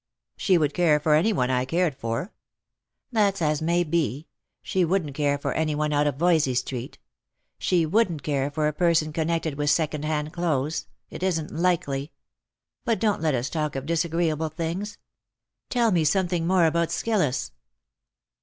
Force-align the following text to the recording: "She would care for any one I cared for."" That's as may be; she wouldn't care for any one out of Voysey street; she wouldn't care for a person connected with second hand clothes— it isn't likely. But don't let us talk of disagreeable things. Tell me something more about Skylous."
"She 0.35 0.57
would 0.57 0.73
care 0.73 0.99
for 0.99 1.13
any 1.13 1.31
one 1.31 1.51
I 1.51 1.63
cared 1.63 1.93
for."" 1.95 2.33
That's 3.11 3.39
as 3.39 3.61
may 3.61 3.83
be; 3.83 4.25
she 4.63 4.83
wouldn't 4.83 5.13
care 5.13 5.37
for 5.37 5.53
any 5.53 5.75
one 5.75 5.93
out 5.93 6.07
of 6.07 6.15
Voysey 6.17 6.55
street; 6.55 6.97
she 7.59 7.85
wouldn't 7.85 8.23
care 8.23 8.49
for 8.49 8.67
a 8.67 8.73
person 8.73 9.13
connected 9.13 9.59
with 9.59 9.69
second 9.69 10.03
hand 10.03 10.33
clothes— 10.33 10.87
it 11.11 11.21
isn't 11.21 11.51
likely. 11.53 12.11
But 12.83 12.99
don't 12.99 13.21
let 13.21 13.35
us 13.35 13.47
talk 13.47 13.75
of 13.75 13.85
disagreeable 13.85 14.49
things. 14.49 14.97
Tell 15.69 15.91
me 15.91 16.03
something 16.03 16.47
more 16.47 16.65
about 16.65 16.87
Skylous." 16.89 17.51